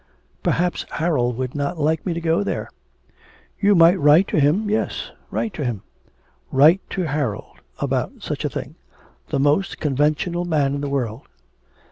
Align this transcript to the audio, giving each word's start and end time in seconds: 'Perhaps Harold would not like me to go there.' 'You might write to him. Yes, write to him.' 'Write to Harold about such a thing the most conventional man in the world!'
'Perhaps 0.41 0.83
Harold 0.93 1.37
would 1.37 1.53
not 1.53 1.77
like 1.77 2.07
me 2.07 2.13
to 2.15 2.19
go 2.19 2.41
there.' 2.43 2.71
'You 3.59 3.75
might 3.75 3.99
write 3.99 4.27
to 4.29 4.39
him. 4.39 4.67
Yes, 4.67 5.11
write 5.29 5.53
to 5.53 5.63
him.' 5.63 5.83
'Write 6.49 6.81
to 6.89 7.03
Harold 7.03 7.59
about 7.77 8.23
such 8.23 8.43
a 8.43 8.49
thing 8.49 8.73
the 9.27 9.37
most 9.37 9.79
conventional 9.79 10.43
man 10.43 10.73
in 10.73 10.81
the 10.81 10.89
world!' 10.89 11.27